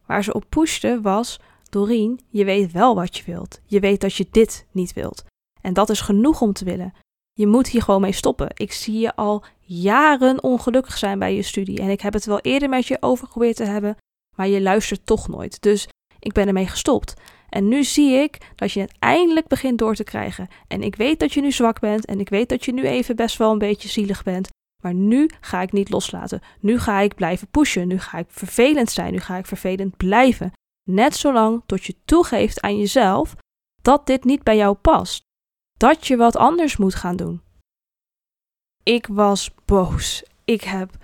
Waar 0.08 0.24
ze 0.24 0.34
op 0.34 0.46
pushte 0.50 1.00
was: 1.02 1.40
Doreen, 1.70 2.20
je 2.30 2.46
weet 2.46 2.72
wel 2.72 2.96
wat 2.96 3.18
je 3.18 3.24
wilt. 3.26 3.62
Je 3.66 3.80
weet 3.80 4.02
dat 4.02 4.16
je 4.16 4.28
dit 4.32 4.66
niet 4.72 4.94
wilt. 4.94 5.24
En 5.62 5.74
dat 5.74 5.90
is 5.90 6.02
genoeg 6.02 6.42
om 6.42 6.54
te 6.54 6.66
willen. 6.66 6.94
Je 7.34 7.48
moet 7.48 7.68
hier 7.68 7.82
gewoon 7.82 8.02
mee 8.02 8.12
stoppen. 8.12 8.50
Ik 8.54 8.72
zie 8.72 9.00
je 9.00 9.16
al 9.16 9.44
jaren 9.60 10.44
ongelukkig 10.44 10.98
zijn 10.98 11.20
bij 11.20 11.36
je 11.36 11.42
studie. 11.42 11.80
En 11.80 11.90
ik 11.90 12.02
heb 12.02 12.14
het 12.14 12.26
wel 12.26 12.40
eerder 12.40 12.70
met 12.70 12.88
je 12.88 12.98
over 13.00 13.26
geprobeerd 13.26 13.56
te 13.56 13.64
hebben, 13.64 13.98
maar 14.36 14.48
je 14.48 14.62
luistert 14.62 15.06
toch 15.06 15.28
nooit. 15.28 15.62
Dus 15.62 15.88
ik 16.20 16.34
ben 16.34 16.48
ermee 16.48 16.68
gestopt. 16.68 17.14
En 17.50 17.68
nu 17.68 17.84
zie 17.84 18.14
ik 18.14 18.38
dat 18.56 18.72
je 18.72 18.80
het 18.80 18.94
eindelijk 19.00 19.48
begint 19.48 19.78
door 19.78 19.96
te 19.96 20.04
krijgen. 20.04 20.48
En 20.68 20.82
ik 20.82 20.96
weet 20.96 21.20
dat 21.20 21.34
je 21.34 21.42
nu 21.42 21.52
zwak 21.52 21.80
bent 21.80 22.06
en 22.06 22.20
ik 22.20 22.30
weet 22.30 22.50
dat 22.50 22.66
je 22.66 22.74
nu 22.74 22.84
even 22.84 23.16
best 23.16 23.38
wel 23.38 23.52
een 23.52 23.58
beetje 23.58 23.90
zielig 23.90 24.24
bent. 24.24 24.50
Maar 24.88 24.96
nu 24.96 25.30
ga 25.42 25.62
ik 25.62 25.72
niet 25.72 25.90
loslaten. 25.90 26.42
Nu 26.60 26.80
ga 26.80 27.00
ik 27.00 27.16
blijven 27.16 27.48
pushen. 27.48 27.88
Nu 27.88 28.00
ga 28.00 28.18
ik 28.18 28.26
vervelend 28.30 28.92
zijn. 28.92 29.12
Nu 29.12 29.20
ga 29.20 29.38
ik 29.38 29.46
vervelend 29.46 29.98
blijven. 29.98 30.52
Net 30.90 31.16
zolang 31.16 31.64
tot 31.66 31.86
je 31.86 31.96
toegeeft 32.06 32.62
aan 32.62 32.78
jezelf 32.78 33.36
dat 33.82 34.06
dit 34.06 34.24
niet 34.24 34.44
bij 34.44 34.56
jou 34.56 34.76
past. 34.76 35.22
Dat 35.78 36.08
je 36.08 36.18
wat 36.18 36.36
anders 36.36 36.78
moet 36.78 36.96
gaan 36.96 37.16
doen. 37.16 37.42
Ik 38.84 39.08
was 39.08 39.52
boos. 39.66 40.24
Ik 40.46 40.62
heb 40.62 40.98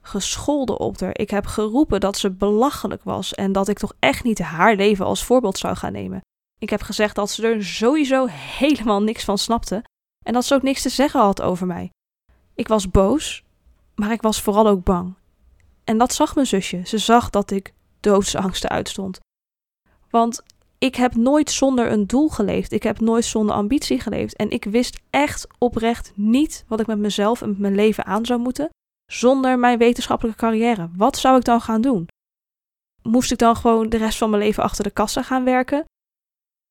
gescholden 0.00 0.78
op 0.78 1.00
haar. 1.00 1.18
Ik 1.18 1.30
heb 1.30 1.46
geroepen 1.46 2.00
dat 2.00 2.18
ze 2.18 2.30
belachelijk 2.30 3.02
was 3.02 3.34
en 3.34 3.52
dat 3.52 3.68
ik 3.68 3.78
toch 3.78 3.94
echt 3.98 4.24
niet 4.24 4.38
haar 4.38 4.76
leven 4.76 5.04
als 5.04 5.24
voorbeeld 5.24 5.58
zou 5.58 5.76
gaan 5.76 5.92
nemen. 5.92 6.20
Ik 6.58 6.70
heb 6.70 6.82
gezegd 6.82 7.14
dat 7.14 7.30
ze 7.30 7.46
er 7.46 7.64
sowieso 7.64 8.26
helemaal 8.30 9.02
niks 9.02 9.24
van 9.24 9.38
snapte 9.38 9.84
en 10.24 10.32
dat 10.32 10.44
ze 10.44 10.54
ook 10.54 10.62
niks 10.62 10.82
te 10.82 10.88
zeggen 10.88 11.20
had 11.20 11.42
over 11.42 11.66
mij. 11.66 11.90
Ik 12.60 12.68
was 12.68 12.90
boos, 12.90 13.44
maar 13.94 14.12
ik 14.12 14.22
was 14.22 14.42
vooral 14.42 14.66
ook 14.66 14.84
bang. 14.84 15.14
En 15.84 15.98
dat 15.98 16.12
zag 16.12 16.34
mijn 16.34 16.46
zusje. 16.46 16.82
Ze 16.84 16.98
zag 16.98 17.30
dat 17.30 17.50
ik 17.50 17.72
doodsangsten 18.00 18.70
uitstond. 18.70 19.18
Want 20.10 20.42
ik 20.78 20.94
heb 20.94 21.14
nooit 21.14 21.50
zonder 21.50 21.92
een 21.92 22.06
doel 22.06 22.28
geleefd. 22.28 22.72
Ik 22.72 22.82
heb 22.82 23.00
nooit 23.00 23.24
zonder 23.24 23.54
ambitie 23.54 24.00
geleefd. 24.00 24.36
En 24.36 24.50
ik 24.50 24.64
wist 24.64 25.00
echt 25.10 25.46
oprecht 25.58 26.12
niet 26.14 26.64
wat 26.68 26.80
ik 26.80 26.86
met 26.86 26.98
mezelf 26.98 27.42
en 27.42 27.48
met 27.48 27.58
mijn 27.58 27.74
leven 27.74 28.06
aan 28.06 28.26
zou 28.26 28.40
moeten 28.40 28.68
zonder 29.06 29.58
mijn 29.58 29.78
wetenschappelijke 29.78 30.38
carrière. 30.38 30.90
Wat 30.96 31.16
zou 31.16 31.36
ik 31.36 31.44
dan 31.44 31.60
gaan 31.60 31.80
doen? 31.80 32.06
Moest 33.02 33.32
ik 33.32 33.38
dan 33.38 33.56
gewoon 33.56 33.88
de 33.88 33.96
rest 33.96 34.18
van 34.18 34.30
mijn 34.30 34.42
leven 34.42 34.62
achter 34.62 34.84
de 34.84 34.90
kassa 34.90 35.22
gaan 35.22 35.44
werken? 35.44 35.84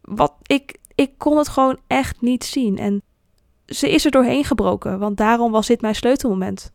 Wat 0.01 0.35
ik, 0.41 0.79
ik 0.95 1.17
kon 1.17 1.37
het 1.37 1.47
gewoon 1.47 1.79
echt 1.87 2.21
niet 2.21 2.43
zien. 2.43 2.77
En 2.77 3.01
ze 3.69 3.89
is 3.89 4.05
er 4.05 4.11
doorheen 4.11 4.43
gebroken, 4.43 4.99
want 4.99 5.17
daarom 5.17 5.51
was 5.51 5.67
dit 5.67 5.81
mijn 5.81 5.95
sleutelmoment. 5.95 6.71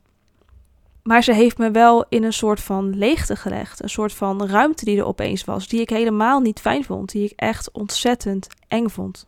Maar 1.03 1.23
ze 1.23 1.33
heeft 1.33 1.59
me 1.59 1.71
wel 1.71 2.05
in 2.09 2.25
een 2.25 2.33
soort 2.33 2.61
van 2.61 2.97
leegte 2.97 3.37
gelegd. 3.37 3.83
Een 3.83 3.91
soort 3.91 4.13
van 4.13 4.47
ruimte 4.47 4.85
die 4.85 4.99
er 4.99 5.05
opeens 5.05 5.45
was, 5.45 5.69
die 5.69 5.81
ik 5.81 5.91
helemaal 5.91 6.41
niet 6.41 6.61
fijn 6.61 6.85
vond, 6.85 7.13
die 7.13 7.25
ik 7.25 7.33
echt 7.37 7.71
ontzettend 7.71 8.47
eng 8.69 8.89
vond. 8.89 9.27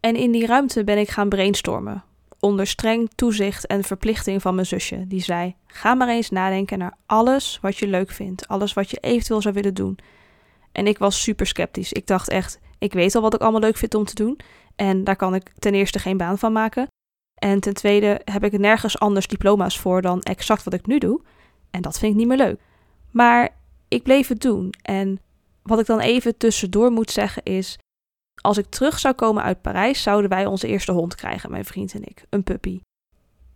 En 0.00 0.16
in 0.16 0.32
die 0.32 0.46
ruimte 0.46 0.84
ben 0.84 0.98
ik 0.98 1.10
gaan 1.10 1.28
brainstormen. 1.28 2.04
Onder 2.40 2.66
streng 2.66 3.10
toezicht 3.14 3.66
en 3.66 3.84
verplichting 3.84 4.42
van 4.42 4.54
mijn 4.54 4.66
zusje. 4.66 5.04
Die 5.06 5.22
zei: 5.22 5.54
Ga 5.66 5.94
maar 5.94 6.08
eens 6.08 6.30
nadenken 6.30 6.78
naar 6.78 6.96
alles 7.06 7.58
wat 7.60 7.76
je 7.76 7.86
leuk 7.86 8.10
vindt. 8.10 8.48
Alles 8.48 8.72
wat 8.72 8.90
je 8.90 8.98
eventueel 9.00 9.42
zou 9.42 9.54
willen 9.54 9.74
doen. 9.74 9.98
En 10.72 10.86
ik 10.86 10.98
was 10.98 11.22
super 11.22 11.46
sceptisch. 11.46 11.92
Ik 11.92 12.06
dacht 12.06 12.28
echt: 12.28 12.58
Ik 12.78 12.92
weet 12.92 13.14
al 13.14 13.22
wat 13.22 13.34
ik 13.34 13.40
allemaal 13.40 13.60
leuk 13.60 13.76
vind 13.76 13.94
om 13.94 14.04
te 14.04 14.14
doen. 14.14 14.38
En 14.76 15.04
daar 15.04 15.16
kan 15.16 15.34
ik 15.34 15.52
ten 15.58 15.74
eerste 15.74 15.98
geen 15.98 16.16
baan 16.16 16.38
van 16.38 16.52
maken. 16.52 16.86
En 17.34 17.60
ten 17.60 17.74
tweede 17.74 18.20
heb 18.24 18.44
ik 18.44 18.58
nergens 18.58 18.98
anders 18.98 19.26
diploma's 19.26 19.78
voor 19.78 20.02
dan 20.02 20.20
exact 20.20 20.62
wat 20.62 20.74
ik 20.74 20.86
nu 20.86 20.98
doe. 20.98 21.20
En 21.70 21.82
dat 21.82 21.98
vind 21.98 22.12
ik 22.12 22.18
niet 22.18 22.26
meer 22.26 22.36
leuk. 22.36 22.60
Maar 23.10 23.56
ik 23.88 24.02
bleef 24.02 24.28
het 24.28 24.40
doen. 24.40 24.74
En 24.82 25.20
wat 25.62 25.80
ik 25.80 25.86
dan 25.86 26.00
even 26.00 26.36
tussendoor 26.36 26.90
moet 26.90 27.10
zeggen 27.10 27.42
is: 27.42 27.78
als 28.40 28.58
ik 28.58 28.66
terug 28.66 28.98
zou 28.98 29.14
komen 29.14 29.42
uit 29.42 29.62
Parijs, 29.62 30.02
zouden 30.02 30.30
wij 30.30 30.46
onze 30.46 30.66
eerste 30.66 30.92
hond 30.92 31.14
krijgen, 31.14 31.50
mijn 31.50 31.64
vriend 31.64 31.94
en 31.94 32.02
ik, 32.02 32.24
een 32.30 32.42
puppy. 32.42 32.80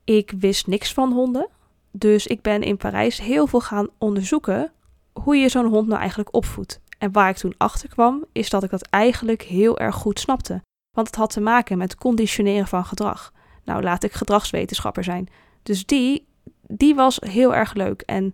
Ik 0.04 0.32
wist 0.38 0.66
niks 0.66 0.92
van 0.92 1.12
honden, 1.12 1.48
dus 1.90 2.26
ik 2.26 2.42
ben 2.42 2.62
in 2.62 2.76
Parijs 2.76 3.20
heel 3.20 3.46
veel 3.46 3.60
gaan 3.60 3.88
onderzoeken 3.98 4.72
hoe 5.12 5.36
je 5.36 5.48
zo'n 5.48 5.66
hond 5.66 5.86
nou 5.86 5.98
eigenlijk 5.98 6.34
opvoedt. 6.34 6.80
En 6.98 7.12
waar 7.12 7.28
ik 7.28 7.36
toen 7.36 7.54
achter 7.56 7.88
kwam, 7.88 8.24
is 8.32 8.50
dat 8.50 8.62
ik 8.62 8.70
dat 8.70 8.82
eigenlijk 8.82 9.42
heel 9.42 9.78
erg 9.78 9.94
goed 9.94 10.20
snapte. 10.20 10.62
Want 10.96 11.06
het 11.06 11.16
had 11.16 11.30
te 11.30 11.40
maken 11.40 11.78
met 11.78 11.94
conditioneren 11.94 12.66
van 12.66 12.84
gedrag. 12.84 13.32
Nou, 13.64 13.82
laat 13.82 14.04
ik 14.04 14.12
gedragswetenschapper 14.12 15.04
zijn. 15.04 15.28
Dus 15.62 15.86
die, 15.86 16.26
die 16.62 16.94
was 16.94 17.18
heel 17.20 17.54
erg 17.54 17.74
leuk. 17.74 18.00
En 18.00 18.32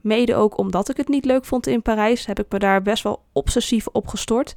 mede 0.00 0.34
ook 0.34 0.58
omdat 0.58 0.88
ik 0.88 0.96
het 0.96 1.08
niet 1.08 1.24
leuk 1.24 1.44
vond 1.44 1.66
in 1.66 1.82
Parijs, 1.82 2.26
heb 2.26 2.38
ik 2.38 2.46
me 2.50 2.58
daar 2.58 2.82
best 2.82 3.02
wel 3.02 3.24
obsessief 3.32 3.86
op 3.86 4.06
gestort. 4.06 4.54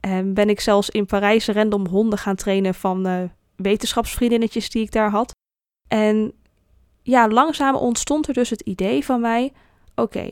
En 0.00 0.34
ben 0.34 0.48
ik 0.48 0.60
zelfs 0.60 0.90
in 0.90 1.06
Parijs 1.06 1.46
random 1.46 1.86
honden 1.86 2.18
gaan 2.18 2.36
trainen 2.36 2.74
van 2.74 3.06
uh, 3.06 3.22
wetenschapsvriendinnetjes 3.56 4.70
die 4.70 4.82
ik 4.82 4.92
daar 4.92 5.10
had. 5.10 5.32
En 5.88 6.32
ja, 7.02 7.28
langzaam 7.28 7.74
ontstond 7.74 8.28
er 8.28 8.34
dus 8.34 8.50
het 8.50 8.60
idee 8.60 9.04
van 9.04 9.20
mij: 9.20 9.52
oké, 9.94 10.30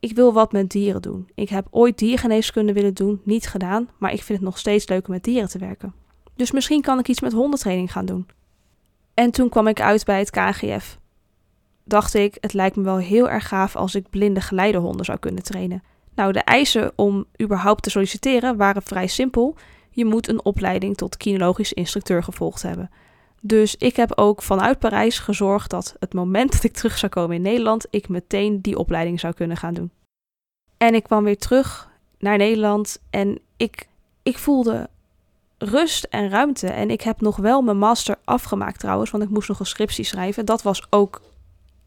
ik 0.00 0.14
wil 0.14 0.32
wat 0.32 0.52
met 0.52 0.70
dieren 0.70 1.02
doen. 1.02 1.30
Ik 1.34 1.48
heb 1.48 1.66
ooit 1.70 1.98
diergeneeskunde 1.98 2.72
willen 2.72 2.94
doen, 2.94 3.20
niet 3.24 3.48
gedaan, 3.48 3.88
maar 3.98 4.12
ik 4.12 4.22
vind 4.22 4.38
het 4.38 4.48
nog 4.48 4.58
steeds 4.58 4.88
leuk 4.88 5.06
om 5.06 5.12
met 5.12 5.24
dieren 5.24 5.48
te 5.48 5.58
werken. 5.58 5.99
Dus 6.40 6.50
misschien 6.50 6.80
kan 6.80 6.98
ik 6.98 7.08
iets 7.08 7.20
met 7.20 7.32
hondentraining 7.32 7.92
gaan 7.92 8.06
doen. 8.06 8.28
En 9.14 9.30
toen 9.30 9.48
kwam 9.48 9.66
ik 9.66 9.80
uit 9.80 10.04
bij 10.04 10.18
het 10.18 10.30
KGF. 10.30 10.98
Dacht 11.84 12.14
ik, 12.14 12.36
het 12.40 12.52
lijkt 12.52 12.76
me 12.76 12.82
wel 12.82 12.96
heel 12.96 13.30
erg 13.30 13.48
gaaf 13.48 13.76
als 13.76 13.94
ik 13.94 14.10
blinde 14.10 14.40
geleidehonden 14.40 15.04
zou 15.04 15.18
kunnen 15.18 15.42
trainen. 15.42 15.82
Nou, 16.14 16.32
de 16.32 16.40
eisen 16.40 16.92
om 16.96 17.24
überhaupt 17.42 17.82
te 17.82 17.90
solliciteren 17.90 18.56
waren 18.56 18.82
vrij 18.82 19.06
simpel. 19.06 19.56
Je 19.90 20.04
moet 20.04 20.28
een 20.28 20.44
opleiding 20.44 20.96
tot 20.96 21.16
kinologisch 21.16 21.72
instructeur 21.72 22.22
gevolgd 22.22 22.62
hebben. 22.62 22.90
Dus 23.40 23.76
ik 23.76 23.96
heb 23.96 24.18
ook 24.18 24.42
vanuit 24.42 24.78
Parijs 24.78 25.18
gezorgd 25.18 25.70
dat 25.70 25.96
het 25.98 26.14
moment 26.14 26.52
dat 26.52 26.64
ik 26.64 26.72
terug 26.72 26.98
zou 26.98 27.12
komen 27.12 27.36
in 27.36 27.42
Nederland, 27.42 27.86
ik 27.90 28.08
meteen 28.08 28.60
die 28.60 28.78
opleiding 28.78 29.20
zou 29.20 29.34
kunnen 29.34 29.56
gaan 29.56 29.74
doen. 29.74 29.90
En 30.76 30.94
ik 30.94 31.02
kwam 31.02 31.24
weer 31.24 31.38
terug 31.38 31.90
naar 32.18 32.38
Nederland 32.38 32.98
en 33.10 33.38
ik, 33.56 33.88
ik 34.22 34.38
voelde 34.38 34.88
rust 35.62 36.04
en 36.04 36.28
ruimte. 36.28 36.66
En 36.66 36.90
ik 36.90 37.00
heb 37.00 37.20
nog 37.20 37.36
wel 37.36 37.62
mijn 37.62 37.78
master 37.78 38.16
afgemaakt 38.24 38.80
trouwens, 38.80 39.10
want 39.10 39.22
ik 39.22 39.30
moest 39.30 39.48
nog 39.48 39.60
een 39.60 39.66
scriptie 39.66 40.04
schrijven. 40.04 40.44
Dat 40.44 40.62
was 40.62 40.86
ook 40.90 41.20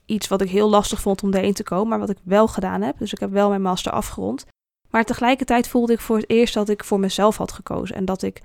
iets 0.05 0.27
wat 0.27 0.41
ik 0.41 0.49
heel 0.49 0.69
lastig 0.69 1.01
vond 1.01 1.23
om 1.23 1.33
erin 1.33 1.53
te 1.53 1.63
komen, 1.63 1.87
maar 1.87 1.99
wat 1.99 2.09
ik 2.09 2.17
wel 2.23 2.47
gedaan 2.47 2.81
heb. 2.81 2.97
Dus 2.97 3.13
ik 3.13 3.19
heb 3.19 3.31
wel 3.31 3.49
mijn 3.49 3.61
master 3.61 3.91
afgerond. 3.91 4.45
Maar 4.89 5.03
tegelijkertijd 5.03 5.67
voelde 5.67 5.93
ik 5.93 5.99
voor 5.99 6.17
het 6.17 6.29
eerst 6.29 6.53
dat 6.53 6.69
ik 6.69 6.83
voor 6.83 6.99
mezelf 6.99 7.37
had 7.37 7.51
gekozen 7.51 7.95
en 7.95 8.05
dat 8.05 8.21
ik 8.21 8.41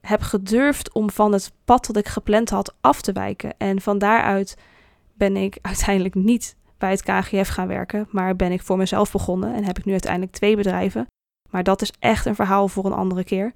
heb 0.00 0.22
gedurfd 0.22 0.92
om 0.92 1.10
van 1.10 1.32
het 1.32 1.52
pad 1.64 1.86
dat 1.86 1.96
ik 1.96 2.08
gepland 2.08 2.50
had 2.50 2.74
af 2.80 3.00
te 3.00 3.12
wijken. 3.12 3.54
En 3.58 3.80
van 3.80 3.98
daaruit 3.98 4.56
ben 5.14 5.36
ik 5.36 5.58
uiteindelijk 5.70 6.14
niet 6.14 6.56
bij 6.78 6.90
het 6.90 7.02
KGF 7.02 7.48
gaan 7.48 7.68
werken, 7.68 8.08
maar 8.10 8.36
ben 8.36 8.52
ik 8.52 8.62
voor 8.62 8.76
mezelf 8.76 9.12
begonnen 9.12 9.54
en 9.54 9.64
heb 9.64 9.78
ik 9.78 9.84
nu 9.84 9.92
uiteindelijk 9.92 10.32
twee 10.32 10.56
bedrijven. 10.56 11.06
Maar 11.50 11.62
dat 11.62 11.82
is 11.82 11.92
echt 11.98 12.26
een 12.26 12.34
verhaal 12.34 12.68
voor 12.68 12.86
een 12.86 12.92
andere 12.92 13.24
keer. 13.24 13.54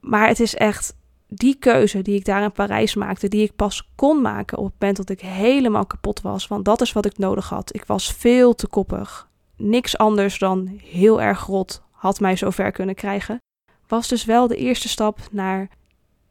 Maar 0.00 0.28
het 0.28 0.40
is 0.40 0.54
echt 0.54 0.96
die 1.28 1.56
keuze 1.58 2.02
die 2.02 2.14
ik 2.14 2.24
daar 2.24 2.42
in 2.42 2.52
Parijs 2.52 2.94
maakte, 2.94 3.28
die 3.28 3.42
ik 3.42 3.56
pas 3.56 3.90
kon 3.94 4.20
maken 4.20 4.58
op 4.58 4.64
het 4.64 4.74
moment 4.78 4.96
dat 4.96 5.10
ik 5.10 5.20
helemaal 5.20 5.86
kapot 5.86 6.20
was. 6.20 6.46
Want 6.46 6.64
dat 6.64 6.80
is 6.80 6.92
wat 6.92 7.06
ik 7.06 7.18
nodig 7.18 7.48
had. 7.48 7.74
Ik 7.74 7.84
was 7.84 8.12
veel 8.12 8.54
te 8.54 8.66
koppig. 8.66 9.28
Niks 9.56 9.98
anders 9.98 10.38
dan 10.38 10.80
heel 10.84 11.22
erg 11.22 11.46
rot 11.46 11.82
had 11.90 12.20
mij 12.20 12.36
zover 12.36 12.72
kunnen 12.72 12.94
krijgen. 12.94 13.40
Was 13.88 14.08
dus 14.08 14.24
wel 14.24 14.46
de 14.46 14.56
eerste 14.56 14.88
stap 14.88 15.18
naar 15.30 15.68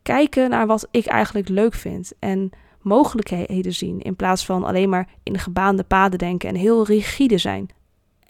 kijken 0.01 0.49
naar 0.49 0.67
wat 0.67 0.87
ik 0.91 1.05
eigenlijk 1.05 1.49
leuk 1.49 1.73
vind. 1.73 2.13
En 2.19 2.49
mogelijkheden 2.81 3.73
zien. 3.73 4.01
In 4.01 4.15
plaats 4.15 4.45
van 4.45 4.63
alleen 4.63 4.89
maar 4.89 5.09
in 5.23 5.39
gebaande 5.39 5.83
paden 5.83 6.19
denken 6.19 6.49
en 6.49 6.55
heel 6.55 6.85
rigide 6.85 7.37
zijn. 7.37 7.69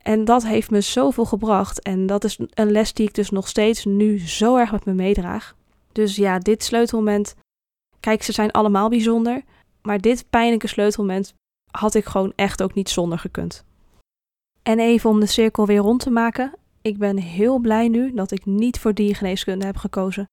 En 0.07 0.25
dat 0.25 0.45
heeft 0.45 0.71
me 0.71 0.81
zoveel 0.81 1.25
gebracht. 1.25 1.81
En 1.81 2.05
dat 2.05 2.23
is 2.23 2.39
een 2.53 2.71
les 2.71 2.93
die 2.93 3.07
ik 3.07 3.13
dus 3.13 3.29
nog 3.29 3.47
steeds 3.47 3.85
nu 3.85 4.19
zo 4.19 4.55
erg 4.57 4.71
met 4.71 4.85
me 4.85 4.93
meedraag. 4.93 5.55
Dus 5.91 6.15
ja, 6.15 6.39
dit 6.39 6.63
sleutelmoment. 6.63 7.35
Kijk, 7.99 8.23
ze 8.23 8.31
zijn 8.31 8.51
allemaal 8.51 8.89
bijzonder. 8.89 9.41
Maar 9.81 10.01
dit 10.01 10.29
pijnlijke 10.29 10.67
sleutelmoment 10.67 11.33
had 11.71 11.93
ik 11.93 12.05
gewoon 12.05 12.33
echt 12.35 12.63
ook 12.63 12.73
niet 12.73 12.89
zonder 12.89 13.19
gekund. 13.19 13.65
En 14.63 14.79
even 14.79 15.09
om 15.09 15.19
de 15.19 15.25
cirkel 15.25 15.65
weer 15.65 15.81
rond 15.81 15.99
te 15.99 16.09
maken. 16.09 16.53
Ik 16.81 16.97
ben 16.97 17.17
heel 17.17 17.59
blij 17.59 17.87
nu 17.87 18.13
dat 18.13 18.31
ik 18.31 18.45
niet 18.45 18.79
voor 18.79 18.93
diergeneeskunde 18.93 19.65
heb 19.65 19.77
gekozen. 19.77 20.29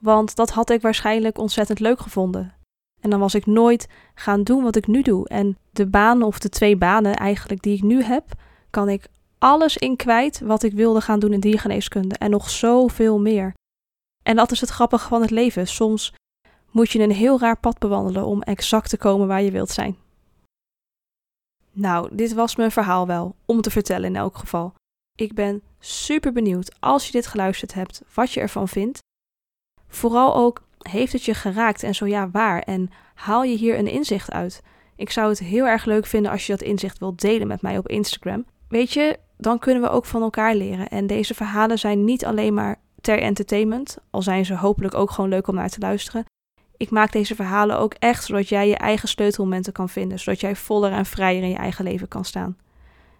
Want 0.00 0.36
dat 0.36 0.50
had 0.50 0.70
ik 0.70 0.80
waarschijnlijk 0.80 1.38
ontzettend 1.38 1.80
leuk 1.80 2.00
gevonden. 2.00 2.54
En 3.00 3.10
dan 3.10 3.20
was 3.20 3.34
ik 3.34 3.46
nooit 3.46 3.88
gaan 4.14 4.42
doen 4.42 4.62
wat 4.62 4.76
ik 4.76 4.86
nu 4.86 5.02
doe. 5.02 5.28
En 5.28 5.58
de 5.70 5.86
baan 5.86 6.22
of 6.22 6.38
de 6.38 6.48
twee 6.48 6.76
banen 6.76 7.16
eigenlijk 7.16 7.62
die 7.62 7.76
ik 7.76 7.82
nu 7.82 8.02
heb, 8.02 8.24
kan 8.70 8.88
ik 8.88 9.08
alles 9.38 9.76
in 9.76 9.96
kwijt 9.96 10.40
wat 10.40 10.62
ik 10.62 10.72
wilde 10.72 11.00
gaan 11.00 11.20
doen 11.20 11.32
in 11.32 11.40
diergeneeskunde 11.40 12.14
en 12.14 12.30
nog 12.30 12.50
zoveel 12.50 13.20
meer. 13.20 13.54
En 14.22 14.36
dat 14.36 14.50
is 14.50 14.60
het 14.60 14.70
grappige 14.70 15.08
van 15.08 15.20
het 15.20 15.30
leven. 15.30 15.66
Soms 15.66 16.14
moet 16.70 16.90
je 16.90 16.98
een 16.98 17.10
heel 17.10 17.40
raar 17.40 17.58
pad 17.58 17.78
bewandelen 17.78 18.26
om 18.26 18.42
exact 18.42 18.88
te 18.88 18.96
komen 18.96 19.26
waar 19.26 19.42
je 19.42 19.50
wilt 19.50 19.70
zijn. 19.70 19.96
Nou, 21.72 22.08
dit 22.12 22.32
was 22.32 22.56
mijn 22.56 22.70
verhaal 22.70 23.06
wel, 23.06 23.34
om 23.44 23.60
te 23.60 23.70
vertellen 23.70 24.08
in 24.08 24.16
elk 24.16 24.36
geval. 24.36 24.74
Ik 25.14 25.34
ben 25.34 25.62
super 25.78 26.32
benieuwd 26.32 26.76
als 26.80 27.06
je 27.06 27.12
dit 27.12 27.26
geluisterd 27.26 27.74
hebt, 27.74 28.02
wat 28.14 28.32
je 28.32 28.40
ervan 28.40 28.68
vindt. 28.68 28.98
Vooral 29.88 30.34
ook, 30.34 30.62
heeft 30.78 31.12
het 31.12 31.24
je 31.24 31.34
geraakt 31.34 31.82
en 31.82 31.94
zo 31.94 32.06
ja, 32.06 32.30
waar? 32.30 32.62
En 32.62 32.90
haal 33.14 33.42
je 33.42 33.56
hier 33.56 33.78
een 33.78 33.86
inzicht 33.86 34.30
uit? 34.30 34.62
Ik 34.96 35.10
zou 35.10 35.28
het 35.28 35.38
heel 35.38 35.66
erg 35.66 35.84
leuk 35.84 36.06
vinden 36.06 36.30
als 36.30 36.46
je 36.46 36.52
dat 36.52 36.62
inzicht 36.62 36.98
wilt 36.98 37.20
delen 37.20 37.46
met 37.46 37.62
mij 37.62 37.78
op 37.78 37.88
Instagram. 37.88 38.44
Weet 38.68 38.92
je, 38.92 39.18
dan 39.36 39.58
kunnen 39.58 39.82
we 39.82 39.88
ook 39.88 40.04
van 40.04 40.22
elkaar 40.22 40.54
leren. 40.54 40.88
En 40.88 41.06
deze 41.06 41.34
verhalen 41.34 41.78
zijn 41.78 42.04
niet 42.04 42.24
alleen 42.24 42.54
maar 42.54 42.80
ter 43.00 43.18
entertainment, 43.20 43.98
al 44.10 44.22
zijn 44.22 44.44
ze 44.44 44.56
hopelijk 44.56 44.94
ook 44.94 45.10
gewoon 45.10 45.30
leuk 45.30 45.48
om 45.48 45.54
naar 45.54 45.68
te 45.68 45.80
luisteren. 45.80 46.24
Ik 46.76 46.90
maak 46.90 47.12
deze 47.12 47.34
verhalen 47.34 47.78
ook 47.78 47.94
echt 47.94 48.24
zodat 48.24 48.48
jij 48.48 48.68
je 48.68 48.76
eigen 48.76 49.08
sleutelmomenten 49.08 49.72
kan 49.72 49.88
vinden, 49.88 50.18
zodat 50.18 50.40
jij 50.40 50.56
voller 50.56 50.92
en 50.92 51.06
vrijer 51.06 51.42
in 51.42 51.48
je 51.48 51.56
eigen 51.56 51.84
leven 51.84 52.08
kan 52.08 52.24
staan. 52.24 52.56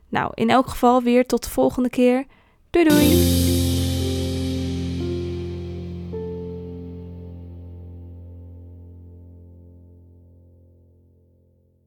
Nou, 0.09 0.31
in 0.35 0.51
elk 0.51 0.69
geval 0.69 1.03
weer 1.03 1.27
tot 1.27 1.45
de 1.45 1.51
volgende 1.51 1.91
keer. 1.91 2.25
Doei 2.71 2.89
doei! 2.89 3.58